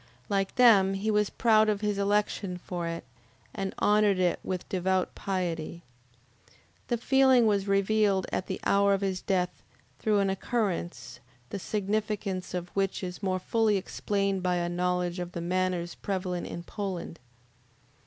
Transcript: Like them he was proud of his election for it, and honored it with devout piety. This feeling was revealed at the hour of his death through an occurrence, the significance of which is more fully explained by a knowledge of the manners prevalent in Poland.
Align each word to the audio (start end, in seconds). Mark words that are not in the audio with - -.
Like 0.29 0.55
them 0.55 0.95
he 0.95 1.11
was 1.11 1.29
proud 1.29 1.69
of 1.69 1.81
his 1.81 1.99
election 1.99 2.57
for 2.57 2.87
it, 2.87 3.03
and 3.53 3.71
honored 3.77 4.17
it 4.17 4.39
with 4.43 4.67
devout 4.67 5.13
piety. 5.13 5.83
This 6.87 7.03
feeling 7.03 7.45
was 7.45 7.67
revealed 7.67 8.25
at 8.31 8.47
the 8.47 8.59
hour 8.63 8.95
of 8.95 9.01
his 9.01 9.21
death 9.21 9.61
through 9.99 10.17
an 10.17 10.31
occurrence, 10.31 11.19
the 11.51 11.59
significance 11.59 12.55
of 12.55 12.69
which 12.69 13.03
is 13.03 13.21
more 13.21 13.37
fully 13.37 13.77
explained 13.77 14.41
by 14.41 14.55
a 14.55 14.69
knowledge 14.69 15.19
of 15.19 15.33
the 15.33 15.39
manners 15.39 15.93
prevalent 15.93 16.47
in 16.47 16.63
Poland. 16.63 17.19